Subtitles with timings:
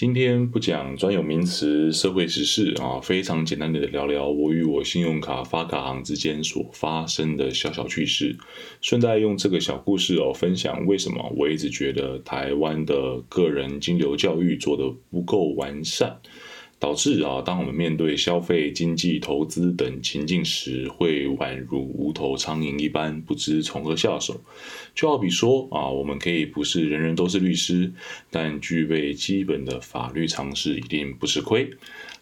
[0.00, 8.34] 今天不讲专有名词、社会时事啊，非常简单的聊聊我与我信用卡发卡行之间所发生的小小趣事，
[8.80, 16.18] 顺带用这个小故事哦，分享为什么我一直觉得台湾的个人金流教育做得不够完善。
[16.80, 24.40] 导致啊，当我们面对消费、经济、投资等情境时，会宛如无头苍蝇一般，不知从何下手。
[24.94, 27.92] 就好比说啊，我们可以不是人人都是律师，
[28.30, 31.70] 但具备基本的法律常识一定不吃亏。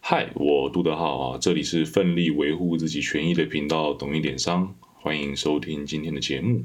[0.00, 6.64] 嗨，我杜德浩啊，这里是奋力维护自己权益的频道，懂一点商，欢迎收听今天的节目。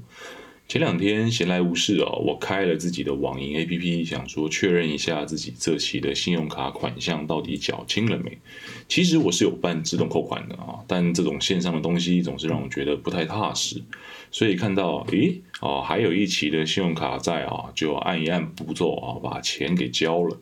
[0.67, 8.39] 前两天闲来无事哦，我开了自己的网银 APP，想说确认一下自己这期的信用卡款项到底缴清了没。
[8.87, 13.83] 其实我是有办自动扣款的啊，但这种线上的东西总是让我觉得不太踏实。
[14.31, 20.37] 所以看到，诶，哦，还有一期的信用卡在啊，就按一按步骤啊，把钱给交了。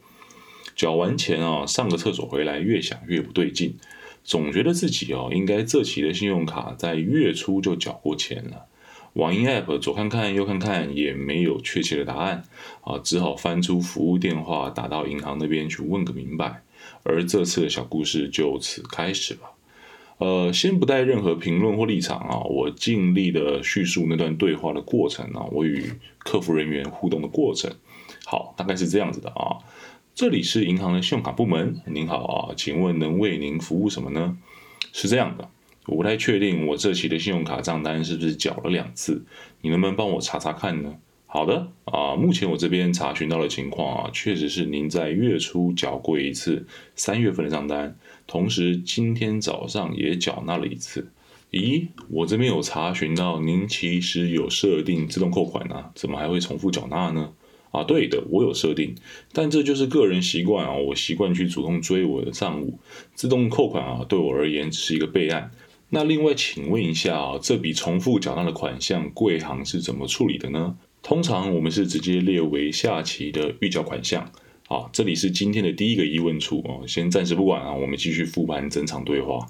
[0.77, 3.75] 缴完钱啊，上个厕所回来，越想越不对劲，
[4.23, 8.67] 总觉得自己哦，应该这期的信用卡在月初就缴过钱了。
[9.13, 12.43] 网银 App 左看看右看看也没有确切的答案
[12.81, 16.63] 啊，只好翻出服务电话打到银行那边去问个明白。
[17.03, 19.39] 而这次的小故事就此开始了。
[20.17, 27.71] 呃，先不带任何评论或立场啊，我尽力的叙述那段对话的过程啊，我与客服人员互动的过程。
[28.25, 29.57] 好，大概是这样子的啊。
[30.13, 34.37] 这里是银行的信用卡部门，您好啊，请问能为您服务什么呢？
[34.93, 35.49] 是这样的。
[35.91, 39.25] 我不太确定我这期的信用卡账单是不是缴了两次，
[39.59, 40.95] 你能不能帮我查查看呢？
[41.25, 51.11] 好的啊，目前我这边查询到的情况啊，确实是您在月初缴过一次三月份的账单，同时今天早上也缴纳了一次。
[51.51, 57.33] 咦，我这边有查询到您其实有设定自动扣款啊，怎么还会重复缴纳呢？
[57.71, 58.95] 啊，对的，我有设定，
[59.33, 62.79] 但这就是个人习惯啊，我习惯去主动追我的账务，
[63.13, 65.51] 自动扣款啊，对我而言只是一个备案。
[65.93, 70.77] 那另外，请问一下啊，这笔重复缴纳的款项，贵行是怎么处理的呢？
[71.03, 74.31] 通常我们是直接列为下期的预缴款项。
[74.69, 79.45] 好，这里是今天的第一个疑问处哦，先暂时不管啊，我们继续复盘整场对话。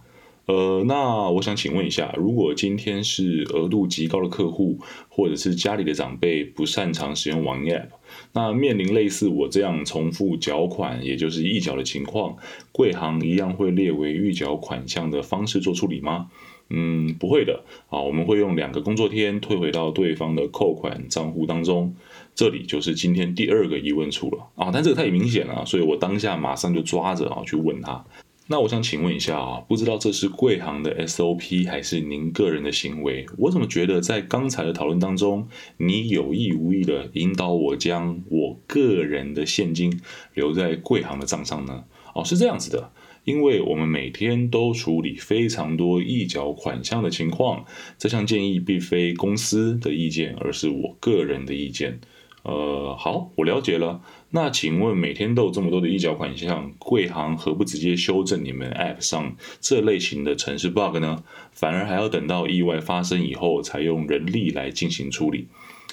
[0.47, 7.87] 呃，那我想请问一下，如果今天是额度极高的客户，或者是家里的长辈不擅长使用网 App，
[8.33, 12.35] 那面临类似我这样重复缴款，也就是预缴的情况，
[12.71, 16.29] 贵行一样会列为预缴款项的方式做处理吗？
[16.73, 21.93] 嗯，不会的啊，我们会用两个工作天退回到对方的扣款账户当中。
[22.33, 28.03] 这里就是今天第二个疑问处了啊，但这个太明显了，所以我当下马上就抓着啊去问他。
[28.51, 33.25] 那我想请问一下啊，不知道这是贵行的 SOP 还是您个人的行为？
[33.37, 35.47] 我怎么觉得在刚才的讨论当中，
[35.77, 40.01] 你有意无意的引导我将我个人的现金
[40.33, 41.85] 留在贵行的账上呢？
[42.13, 42.91] 哦，是这样子的，
[43.23, 47.63] 因为我们每天都处理非常多预缴款项的情况，
[47.97, 52.01] 这项建议并非公司的意见，而是我个人的意见。
[52.43, 54.01] 呃，好，我了解了。
[54.33, 61.23] 那请问每天都有这么多的预缴款项，贵行何不直接修正你们 App 上这类型的城市 bug 呢？
[61.51, 65.47] 反而还要等到意外发生以后才用人力来进行处理。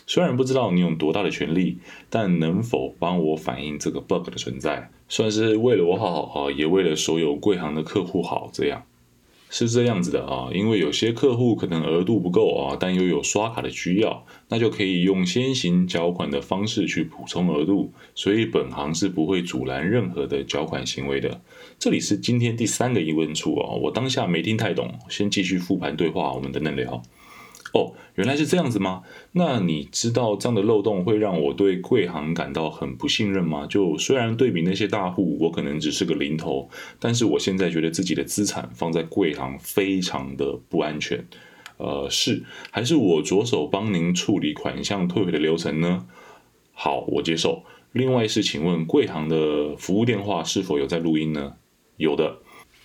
[0.06, 1.78] 虽然不知道你有多大的权利，
[2.08, 8.84] 但能否帮我反映这个 bug 的存在，算是为了我好啊，也为了所有贵行的客户好，这样。
[9.50, 21.40] 是这样子的啊，因为有些客户可能额度不够啊，但又有刷卡的需要，那就可以用先行缴款的方式去补充额度，所以本行是不会阻拦任何的缴款行为的。
[21.78, 27.02] 这里是今天第三个疑问处啊，我当下没听太懂，先继续复盘对话，我们等等聊。
[27.74, 29.02] 哦，原来是这样子吗？
[29.32, 33.66] 那你知道这样的漏洞会让我对贵行感到很不信任吗？
[33.66, 41.22] 就虽然对比那些大户，我可能只是个零头，但是我现在觉得自己的资产放在贵行非常的不安全。
[41.76, 46.06] 呃，是还是我着手帮您处理款项退回的流程呢？
[46.72, 47.64] 好，我接受。
[47.92, 51.54] 另外是，请问贵行的服务电话是否有在录音呢？
[51.98, 52.38] 有的。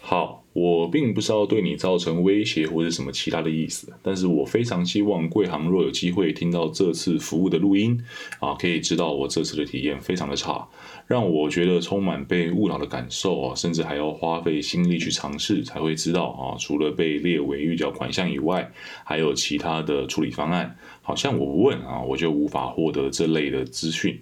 [0.05, 0.41] 好。
[0.53, 7.99] 我并不是要对你造成威胁或者什么其他的意思，但是我非常希望贵行若有机会听到这次服务的录音，
[8.39, 10.67] 啊，可以知道我这次的体验非常的差，
[11.07, 18.71] 让我觉得充满被误导的感受啊，甚至还要花费心力去尝试才会知道啊，除了被列为预缴款项以外，
[19.03, 24.21] 还有其他的处理方案，好像我不问啊，我就无法获得这类的资讯。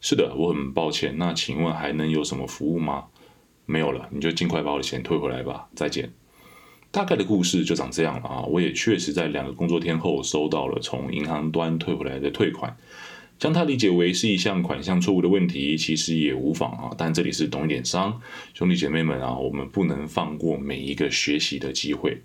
[0.00, 3.06] 是的，我很抱歉，那请问还能有什么服务吗？
[3.66, 5.68] 没有了，你就尽快把我的钱退回来吧。
[5.74, 6.12] 再见。
[6.90, 8.42] 大概的故事就长这样了啊！
[8.42, 12.76] 我也确实在两个工作天后收到了从银行端退回来的退款。
[13.36, 16.94] 将它理解为是一项款项错误的问题，其实也无妨啊。
[16.96, 18.20] 但这里是懂一点商，
[18.54, 22.22] 兄弟姐妹们啊，我们不能放过每一个学习的机会。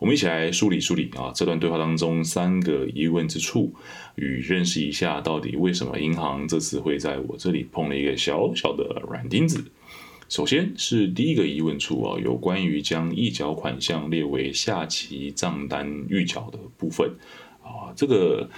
[0.00, 3.72] 我们一起来梳理梳理啊，这段对话当中三个疑问之处，
[4.16, 9.62] 与认识一下到底为什么银行这次会在我这里碰了一个小小的软钉子。
[10.30, 17.14] 首先是第一个疑问处啊，有关于将预缴款项列为下期账单预缴的部分
[17.62, 18.48] 啊，这个。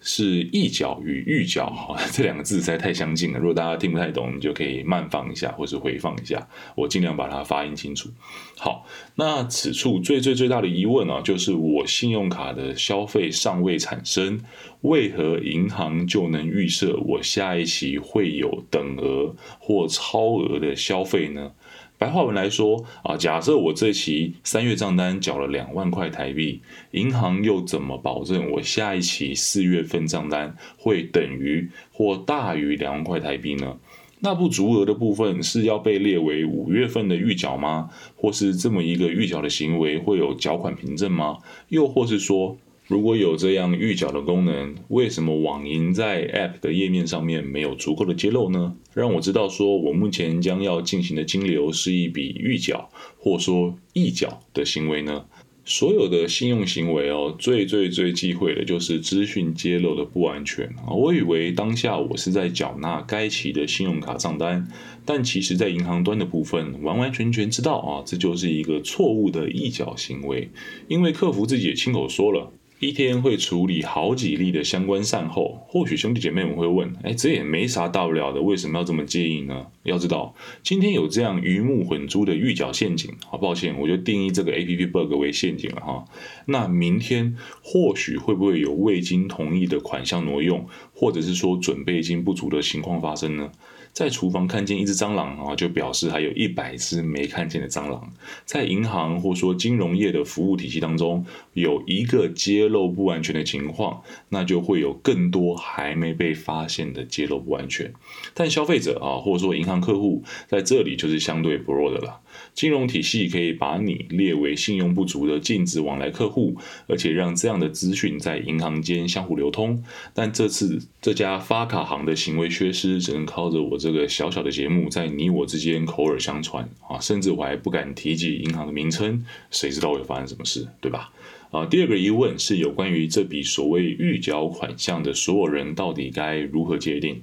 [0.00, 3.38] 是预缴与预缴哈，这两个字实在太相近了。
[3.38, 8.08] 如果大家听不太懂，你就可以慢放一下，或是回放一下，我尽量把它发音清楚。
[8.56, 8.86] 好，
[9.16, 14.40] 那此处最最最大的疑问呢，就是我信用卡的消费尚未产生，
[14.82, 21.50] 为何银行就能预设我下一期会有等额或超额的消费呢？
[21.98, 26.62] 白话文来说啊，假设我这期三月账单缴了两万块台币，
[26.92, 33.76] 银行又怎么保证我下一期四月份账单会等于或大于两万块台币呢？
[34.20, 37.90] 那不足额的部分是要被列为五月份的预缴吗？
[38.16, 41.38] 或是这么一个预缴的行为会有缴款凭证吗？
[41.68, 42.56] 又或是说？
[42.88, 48.74] 如果有这样预缴的功能，为什么网银在 App 的页面上面没有足够的揭露呢？
[48.94, 52.88] 让我知道说我目前将要进行的金流是一笔预缴，
[53.18, 55.26] 或说预缴的行为呢？
[55.66, 60.88] 所有的信用行为哦，最最最忌讳的就是资讯揭露的不完全啊！
[60.96, 64.66] 我以为当下我是在缴纳该期的信用卡账单，
[65.04, 70.48] 但其实在银行端的部分完完全全知道啊，这就是一个错误的预缴行为，
[70.88, 72.50] 因为客服自己也亲口说了。
[72.80, 79.66] 一天会处理好几例的相关善后，或许兄弟姐妹们会问：哎，这也没啥大不了的，为什么要这么介意呢？
[79.82, 80.32] 要知道，
[80.62, 86.04] 今天有这样鱼目混珠的预缴陷阱，好抱歉，我就定义这个 A P P bug 为陷阱了哈。
[86.46, 90.64] 那明天或许会不会有未经同意的款项挪用，
[90.94, 93.50] 或者是说准备金不足的情况发生呢？
[93.98, 98.08] 在厨房看见一只蟑螂啊，就表示还有一百只没看见的蟑螂。
[98.44, 107.92] 在银行或说金融业的服务体系当中，有一个揭露不完全的情况，那就会有更多还没被发现的揭露不完全。
[108.34, 112.20] 但消费者啊，或者说银行客户在这里就是相对薄弱的了。
[112.54, 116.56] 金融体系可以把你列为信用不足的禁止往来客户，
[116.86, 119.84] 而且让这样的资讯在银行间相互流通。
[120.14, 131.12] 但这次这家发卡行的行为缺失，只能靠着我这个小小的节目在你我之间口耳相传啊，甚至我还不敢提及银行的名称，谁知道会发生什么事，对吧？
[131.50, 137.22] 啊，第二个疑问是有关于这笔所谓预缴款项的所有人到底该如何界定？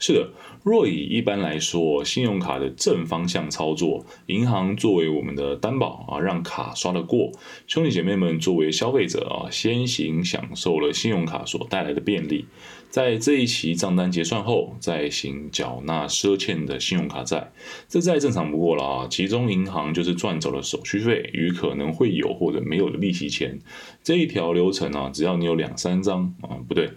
[0.00, 0.30] 是的。
[0.66, 7.30] 若以一般来说，信用卡的正方向操作，银行作为我们的担保啊，让卡刷得过，
[7.68, 12.46] 兄弟姐妹们作为消费者啊，先行享受了信用卡所带来的便利，
[12.90, 17.52] 在这一期账单结算后，再行缴纳赊欠的信用卡债，
[17.88, 19.06] 这再正常不过了啊。
[19.08, 23.56] 其中银行就是赚走了手续费与可能会有或者没有的利息钱，
[24.02, 26.90] 这一条流程啊，只要你有两三张啊，不对，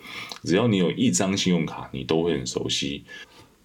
[0.44, 3.04] 只要你有一张信用卡，你都会很熟悉。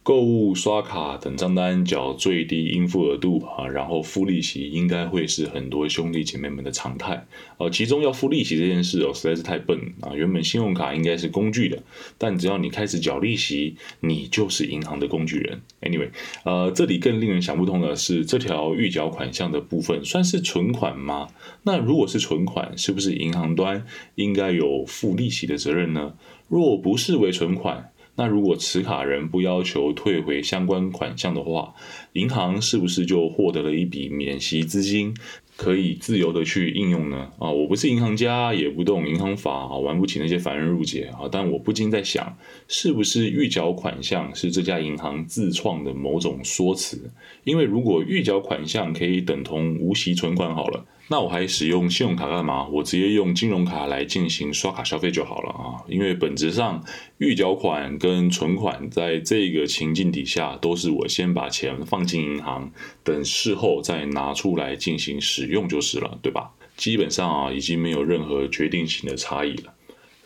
[0.04, 7.26] 购物刷卡等账单缴最低应付额度啊，然后付利息，应该会是很多兄弟姐妹们的常态。
[7.56, 10.12] 呃，其中要付利息这件事哦，实在是太笨啊！
[10.14, 11.82] 原本信用卡应该是工具的，
[12.18, 15.62] 但只要你开始缴利息，你就是银行的工具人。
[15.80, 16.10] Anyway，
[16.44, 21.29] 呃，这里更令人想不通的是，这条预缴款项的部分算是存款吗？
[21.62, 23.86] 那如果是存款，是不是银行端
[24.17, 26.12] 应该有付利息的责任呢？
[26.46, 31.74] 若不视为存款，那如果持卡人不要求退回相关款项的话，
[32.12, 35.12] 银行是不是就获得了一笔免息资金，
[35.56, 37.32] 可以自由的去应用呢？
[37.38, 41.28] 啊，我不是银行家，也不懂银行法，啊，玩不起那些凡人入节啊。
[41.30, 42.36] 但我不禁在想，
[42.68, 47.10] 是不是预缴款项是这家银行自创的某种说辞？
[47.42, 50.86] 因为如果预缴款项可以等同无息存款，好了。
[51.08, 52.67] 那我还使用信用卡干嘛？
[52.69, 55.84] 我直接用金融卡来进行刷卡消费就好了啊！
[55.87, 56.82] 因为本质上
[57.19, 66.51] 预缴款跟存款在这个情境底下，都是我先把钱放进银行，等事后再拿出来进行使用就是了，对吧？
[66.77, 69.73] 基本上啊，已经没有任何决定性的差异了。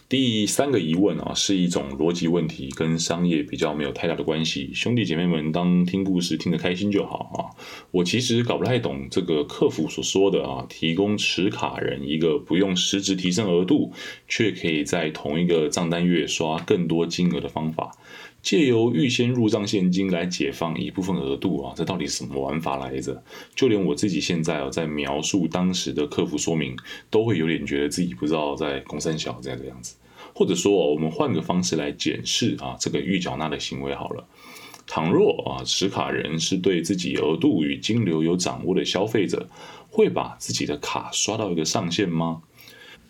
[0.09, 4.71] 第三个疑问啊，是一种逻辑问题，跟商业比较没有太大的关系。
[4.73, 7.53] 兄弟姐妹们，当听故事听得开心就好啊。
[7.91, 13.93] 我其实搞不太懂这个客服所说的啊，提供持卡人一个不用实质提升额度，
[14.27, 17.95] 却可以在同一个账单月刷更多金额的方法。
[18.49, 23.23] 借由预先入账现金来解放一部分额度啊，这到底什么玩法来着？
[23.55, 26.75] 就连我自己现在啊，在描述当时的客服说明，
[27.11, 29.97] 都会有点觉得自己不知道在公三小这样的样子。
[30.35, 34.27] 或者说，我们换个方式来检视啊这个预缴纳的行为好了。
[34.87, 39.47] 倘若啊持卡人是对自己额度与金流有掌握的消费者，
[39.91, 42.41] 会把自己的卡刷到一个上限吗？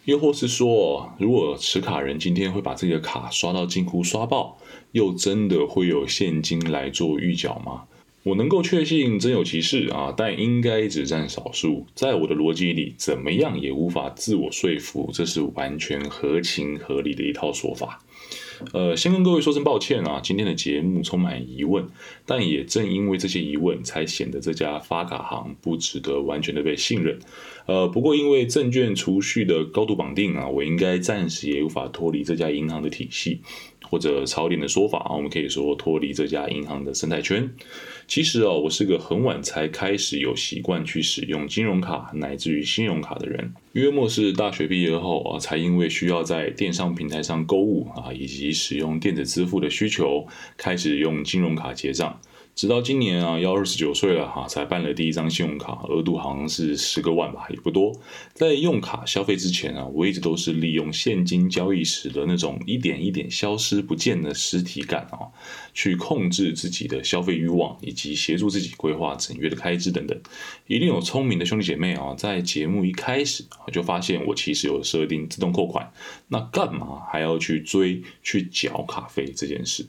[0.08, 4.56] 又或是说，如果持卡人今天会把自己的卡刷到金库刷爆，
[4.92, 7.82] 又真的会有现金来做预缴吗？
[8.22, 11.84] 我能够确信真有其事啊，但应该只占少数。
[11.94, 18.02] 在我的逻辑里，怎么样也无法自我说服，这是完全合情合理的一套说法。
[18.72, 21.86] 呃，先跟各位说声抱歉啊，今天的节目充满疑问，
[22.26, 27.18] 但也正因为这些疑问，才显得这家发卡行不值得完全的被信任。
[27.66, 33.40] 呃，不过因为证券储蓄的高度绑定啊，我应该暂时也无法脱离这家银行的体系。
[33.90, 37.48] 或者超点的说法啊，我们可以说脱离这家银行的生态圈。
[38.06, 43.54] 其实啊，我是个很晚才开始有习惯去使用金融卡乃至于信用卡的人。
[43.72, 50.26] 约莫是大学毕业后啊，才因为需要在电商平台上购物啊，以及使用电子支付的需求，
[50.56, 52.20] 开始用金融卡结账。
[52.58, 57.94] 直到今年啊，要二十九岁了哈，才办了第一张信用卡，额度好像是十个万吧，也不多。
[58.34, 65.30] 在用卡消费之前啊，我一直都是利用现金交易时的那种一点一点消失不见的实体感啊，
[65.72, 70.20] 去控制自己的消费欲望，以及协助自己规划整月的开支等等。
[70.66, 75.92] 一定有聪明的兄弟姐妹啊，在节目一开始啊，就发现我其实有设定自动扣款，
[76.26, 79.86] 那干嘛还要去追去缴卡费这件事？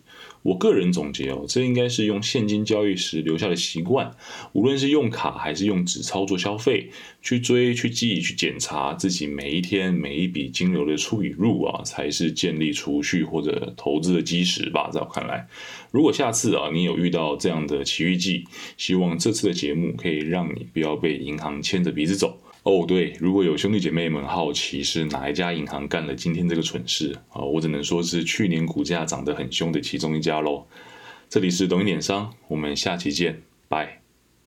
[0.49, 4.11] 我个人总结哦，这应该是用现金交易时留下的习惯。
[4.53, 6.89] 无论是用卡还是用纸操作消费，
[7.21, 14.89] 去追、去记、去检查自己每一天每一笔金流的出与入啊，才是建立储蓄或者投资的基石吧。
[14.91, 15.47] 在我看来，
[15.91, 22.38] 如果下次啊你有遇到这样的奇遇记，希望这次的节目可以让你不要被银行牵着鼻子走。
[22.69, 30.67] 哦，对，如果有兄弟姐妹们好奇是哪一家银行干了今天这个蠢事啊，我只能说是去年股价涨得很凶的其中一家喽。
[31.27, 33.98] 这里是懂一点商，我们下期见，拜。